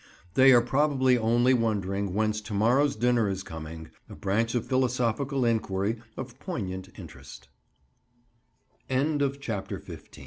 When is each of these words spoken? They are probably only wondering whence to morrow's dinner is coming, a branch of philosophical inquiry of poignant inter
They 0.33 0.51
are 0.51 0.63
probably 0.63 1.15
only 1.15 1.53
wondering 1.53 2.15
whence 2.15 2.41
to 2.41 2.55
morrow's 2.55 2.95
dinner 2.95 3.29
is 3.29 3.43
coming, 3.43 3.91
a 4.09 4.15
branch 4.15 4.55
of 4.55 4.65
philosophical 4.65 5.45
inquiry 5.45 6.01
of 6.17 6.39
poignant 6.39 6.89
inter 6.97 7.21